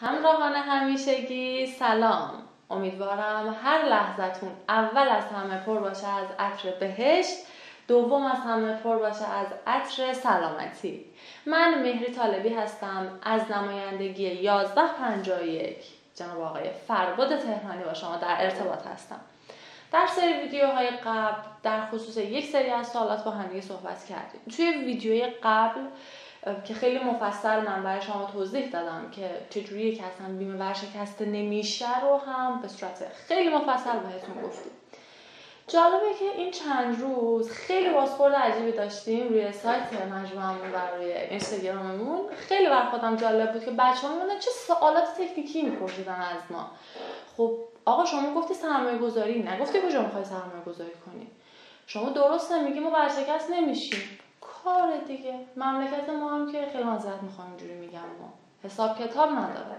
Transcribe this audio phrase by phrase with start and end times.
[0.00, 2.30] همراهان همیشگی سلام.
[2.70, 7.36] امیدوارم هر لحظتون اول از همه پر باشه از عطر بهشت
[7.88, 11.04] دوم از همه پر باشه از عطر سلامتی.
[11.46, 15.76] من مهری طالبی هستم از نمایندگی 1151
[16.14, 19.20] جناب آقای فرباد تهرانی با شما در ارتباط هستم.
[19.92, 24.40] در سری ویدیوهای قبل در خصوص یک سری از سوالات با هم صحبت کردیم.
[24.56, 25.80] توی ویدیوی قبل
[26.64, 32.00] که خیلی مفصل من برای شما توضیح دادم که چجوری که اصلا بیمه ورشکسته نمیشه
[32.00, 34.72] رو هم به صورت خیلی مفصل بهتون گفتیم.
[35.68, 42.28] جالبه که این چند روز خیلی بازخورد عجیبی داشتیم روی سایت مجموعمون و روی اینستاگراممون.
[42.36, 46.70] خیلی بر خودم جالب بود که بچه ها چه سوالات تکنیکی میپرسیدن از ما.
[47.36, 51.30] خب آقا شما گفتی سرمایه گذاری نگفتی کجا می‌خوای سرمایه گذاری کنی؟
[51.86, 54.18] شما درست نمیگی ما ورشکست نمیشیم.
[54.64, 55.34] کار دیگه.
[55.56, 58.32] مملکت ما هم که خیلی معذرت می‌خوام اینجوری میگم ما
[58.64, 59.76] حساب کتاب نداره.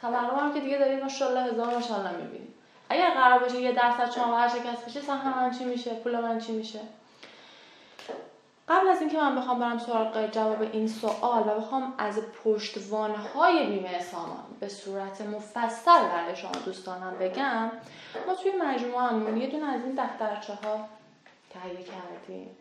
[0.00, 2.54] تورم هم که دیگه دارید ماشاءالله هزار ماشاءالله می‌بینیم.
[2.88, 6.52] اگر قرار باشه یه درصد شما ورشکست بشه سهم من چی میشه؟ پول من چی
[6.52, 6.80] میشه؟
[8.68, 13.66] قبل از اینکه من بخوام برم سراغ جواب این سوال و بخوام از پشتوانه های
[13.66, 17.70] بیمه سامان به صورت مفصل برای شما دوستانم بگم
[18.26, 20.88] ما توی مجموعه یه دونه از این دفترچه ها
[21.50, 22.56] تهیه کردیم.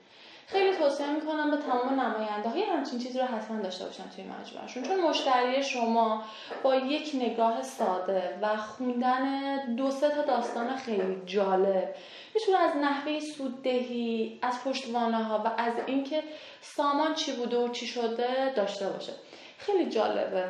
[0.52, 4.84] خیلی توصیه می‌کنم به تمام نماینده های همچین چیزی رو حتما داشته باشن توی مجموعهشون.
[4.84, 6.24] چون مشتری شما
[6.64, 11.96] با یک نگاه ساده و خوندن دو سه تا داستان خیلی جالب
[12.36, 16.24] می‌تونه از نحوه سوددهی از پشتوانه ها و از اینکه
[16.62, 19.14] سامان چی بوده و چی شده داشته باشه.
[19.58, 20.46] خیلی جالبه.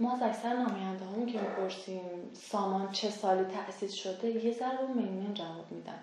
[0.00, 5.32] ما از اکثر نماینده همون که می‌پرسیم سامان چه سالی تأسیس شده یه ذره رو
[5.34, 5.98] جواب میدن.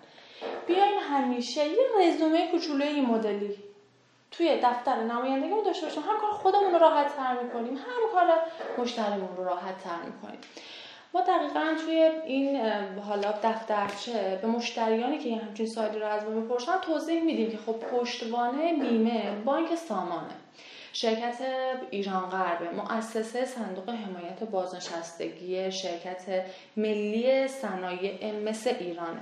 [0.66, 1.68] بیایم همیشه.
[1.68, 3.56] یه رزومه کوچولوی این مدلی
[4.30, 6.02] توی دفتر نمایندگیمون داشته باشیم.
[6.02, 7.76] هم کار خودمون رو راحت تر می‌کنیم.
[7.76, 8.26] هم کار
[8.78, 10.40] مشتریمون رو راحت تر می‌کنیم.
[11.14, 16.78] ما دقیقا توی این حالا دفترچه به مشتریانی که همچین سایلی رو از ما می‌پرسن
[16.78, 20.34] توضیح میدیم که خب پشتوانه بیمه بانک سامانه.
[20.92, 21.36] شرکت
[21.90, 26.44] ایران غربه مؤسسه صندوق حمایت بازنشستگی شرکت
[26.76, 29.20] ملی صنایع مثل ایرانه.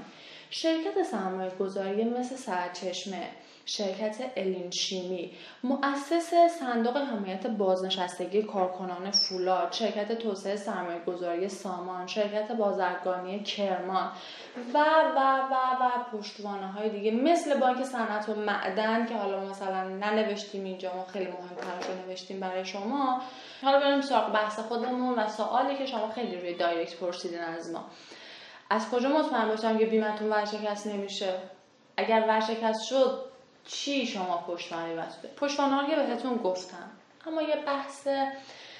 [0.50, 3.28] شرکت سرمایه گذاری مثل سرچشمه
[3.68, 5.32] شرکت الین شیمی
[5.62, 14.10] مؤسس صندوق حمایت بازنشستگی کارکنان فولاد شرکت توسعه سرمایه گذاری سامان شرکت بازرگانی کرمان
[14.74, 14.78] و
[15.16, 15.20] و
[15.50, 20.94] و و پشتوانه های دیگه مثل بانک صنعت و معدن که حالا مثلا ننوشتیم اینجا
[20.96, 23.22] ما خیلی مهمترش رو نوشتیم برای شما.
[23.62, 27.84] حالا بریم سراغ بحث خودمون و سوالی که شما خیلی روی دایرکت پرسیدین از ما.
[28.70, 31.34] از کجا مطمئن باشم که بیمتون ورشکست نمیشه؟
[31.96, 33.24] اگر ورشکست شد
[33.64, 36.90] چی شما پشتوانه بسته؟ پشتوانه که بهتون گفتم.
[37.26, 38.08] اما یه بحث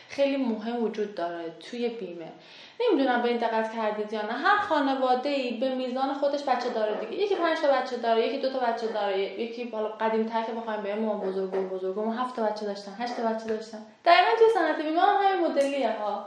[0.08, 2.32] خیلی مهم وجود داره توی بیمه.
[2.80, 4.32] نمی‌دونم به این دقت کردید یا نه.
[4.32, 7.22] هر خانواده ای به میزان خودش بچه داره دیگه.
[7.22, 10.52] یکی پنج تا بچه داره یکی دو تا بچه داره یکی بالا قدیم تر که
[10.52, 13.78] بخوایم به ما بزرگ و بزرگ ما هفت تا بچه داشتن هشت تا بچه داشتن.
[14.04, 16.26] دقیقا توی صنعت بیمه هم همین مدلیه ها.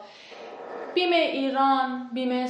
[0.94, 2.50] بیمه ایران بیمه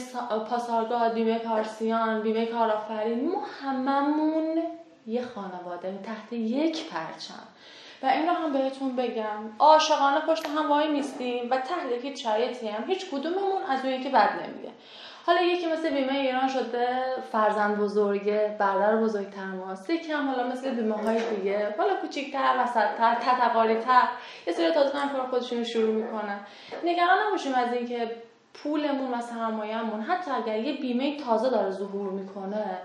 [0.49, 4.63] پاسارگاد بیمه پارسیان بیمه کارآفرین ما هممون
[5.07, 7.47] یه خانواده تحت یک پرچم.
[8.03, 9.49] و این رو هم بهتون بگم.
[9.59, 14.29] عاشقانه پشت هم وای نیستیم و تحت شرایطی هم هیچ کدوممون از اون یکی بد
[14.43, 14.69] نمیگه.
[15.25, 16.87] حالا یکی مثل بیمه ایران شده
[17.31, 19.89] فرزند بزرگه برادر بزرگتر ماست.
[19.89, 21.75] یکی هم حالا مثل بیمه های دیگه.
[21.77, 24.03] حالا کوچیکتر وسطتر تتقاری تر
[24.47, 26.39] یه سری تازه هم کار خودشون شروع می‌کنن.
[26.83, 28.11] نگران نباشیم از اینکه
[28.53, 32.77] پولمون و سرمایهمون حتی اگر یه بیمه تازه داره ظهور می‌کنه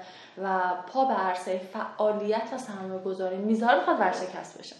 [0.42, 0.60] و
[0.92, 4.76] پا به عرصه فعالیت و سرمایه گذاری می‌ذاره بخواد ورشکست بشه.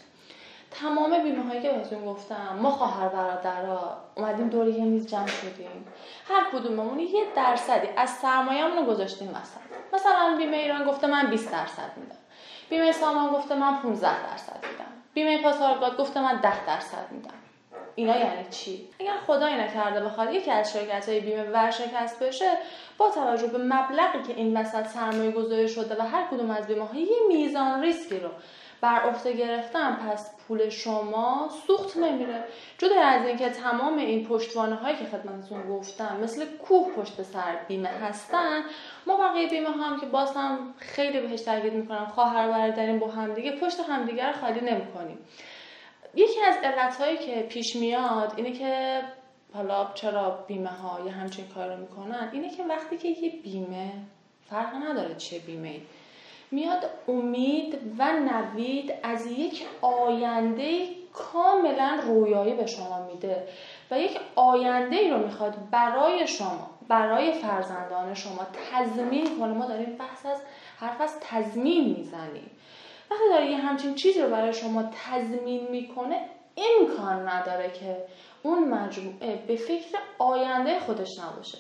[0.71, 5.87] تمام بیمه هایی که بهتون گفتم ما خواهر برادرها اومدیم دور یه میز جمع شدیم.
[6.29, 11.53] هر کدوممون یه درصدی از سرمایه‌مون رو گذاشتیم مثلا مثلا بیمه ایران گفته من 20
[11.53, 12.17] درصد میدم.
[12.71, 14.93] بیمه سامان گفته من 15 درصد میدم.
[15.15, 17.46] بیمه پاسارگاد گفته من 10 درصد میدم.
[17.97, 22.51] اینا یعنی چی؟ اگر خدایی نکرده بخواد یکی از شرکت های بیمه ورشکست بشه
[22.99, 26.87] با توجه به مبلغی که این وسط سرمایه گذاری شده و هر کدوم از بیمه
[26.87, 28.29] های یه میزان ریسکی رو
[28.81, 29.97] بر عهده گرفتن.
[29.97, 32.45] پس پول شما سوخت نمیره.
[32.79, 37.89] جدا از اینکه تمام این پشتوانه هایی که خدمتتون گفتم مثل کوه پشت سر بیمه
[37.89, 38.63] هستن
[39.07, 43.53] ما بقیه بیمه هم که باز هم خیلی بهش تاکید می‌کنم خواهر برادرین با همدیگه
[43.57, 45.19] پشت همدیگه رو خالی نمی‌کنیم.
[46.17, 49.01] یکی از علتهایی که پیش میاد اینه که
[49.55, 53.93] حالا چرا بیمه ها یه همچین کار رو می‌کنن اینه که وقتی که یه بیمه
[54.51, 55.81] فرق نداره چه بیمه ای
[56.51, 63.49] میاد امید و نوید از یک آینده کاملا رویایی به شما میده
[63.91, 69.53] و یک آینده ای رو می‌خواد برای شما برای فرزندان شما تضمین کنه.
[69.53, 70.41] ما داریم بحث از
[70.81, 72.51] حرف از تضمین می‌زنیم.
[73.11, 76.21] وقتی داره یه همچین چیزی رو برای شما تضمین می‌کنه
[76.57, 78.05] امکان نداره که
[78.43, 81.59] اون مجموعه به فکر آینده خودش نباشه.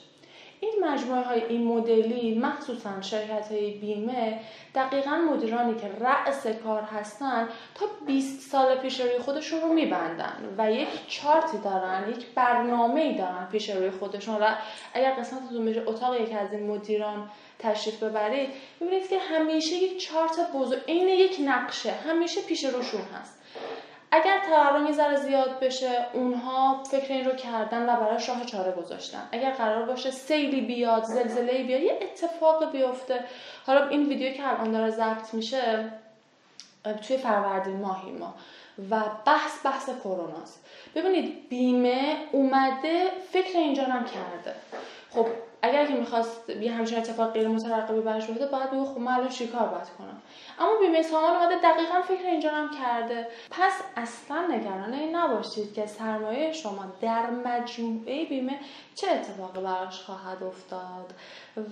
[0.72, 4.40] این مجموعه های این مدلی مخصوصا شرکت های بیمه
[4.74, 10.72] دقیقا مدیرانی که رأس کار هستن تا 20 سال پیش روی خودشون رو میبندن و
[10.72, 14.34] یک چارتی دارن یک برنامه ای دارن پیش روی خودشون.
[14.34, 14.54] و
[14.94, 20.52] اگر قسمتتون بشه اتاق یکی از این مدیران تشریف ببرید می‌بینید که همیشه یک چارت
[20.54, 23.38] بزرگ عین یک نقشه همیشه پیش روشون هست.
[24.11, 28.73] اگر تورم یه ذره زیاد بشه اونها فکر این رو کردن و برای راه چاره
[28.73, 29.29] گذاشتن.
[29.32, 33.25] اگر قرار باشه سیلی بیاد زلزله بیاد یه اتفاق بیفته.
[33.67, 35.91] حالا این ویدیو که الان داره ضبط میشه
[37.08, 38.35] توی فروردین ماهی ما.
[38.91, 40.64] و بحث بحث کروناست
[40.94, 44.55] ببینید بیمه اومده فکر اینجا هم کرده.
[45.11, 45.26] خب
[45.62, 49.29] اگر که می‌خواست یه همچین اتفاق غیر مترقبی برش بیفته باید بگو خب من الان
[49.29, 50.23] چیکار باید کنم.
[50.58, 53.26] اما بیمه سامان اومده دقیقا فکر اینجا هم کرده.
[53.50, 58.58] پس اصلا نگران این نباشید که سرمایه شما در مجموعه بیمه
[58.94, 61.14] چه اتفاقی براش خواهد افتاد.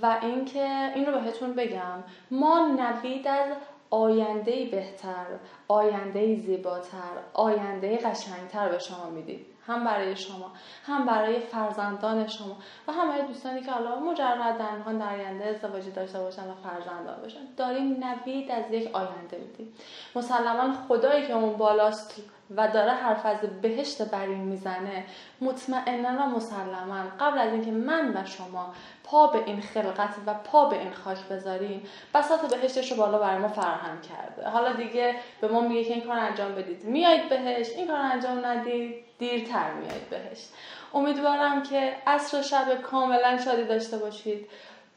[0.02, 3.52] و اینکه این رو بهتون بگم ما نوید از
[3.90, 5.26] آینده بهتر
[5.68, 10.52] آینده زیباتر آینده قشنگتر به شما می‌دید هم برای شما
[10.86, 12.56] هم برای فرزندان شما
[12.88, 17.22] و هم برای دوستانی که حالا مجردن می‌خوان در آینده ازدواجی داشته باشن و فرزندان
[17.22, 17.40] باشن.
[17.56, 19.74] داریم نوید از یک آینده میدیم.
[20.14, 22.22] مسلما خدایی که اون بالاست
[22.56, 25.04] و داره حرف از بهشت برین می‌زنه
[25.40, 28.74] مطمئنا و مسلما قبل از اینکه من و شما
[29.04, 31.82] پا به این خلقت و پا به این خاک بذاریم
[32.14, 34.48] بساط بهشتش رو بالا برای ما فراهم کرده.
[34.48, 36.84] حالا دیگه به ما میگه که این کار انجام بدید.
[36.84, 39.03] میایید بهشت این کار انجام ندید.
[39.18, 40.48] دیرتر میایید بهشت
[40.94, 44.48] امیدوارم که عصر و شب کاملا شادی داشته باشید.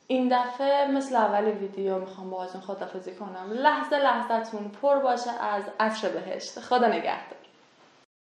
[0.08, 3.52] این دفعه مثل اول ویدیو می‌خوام باهاتون خدافزی کنم.
[3.54, 6.60] لحظه لحظتون پر باشه از عصر بهشت.
[6.60, 7.47] خدا نگهدار.